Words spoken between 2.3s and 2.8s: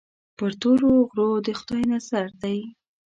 دی.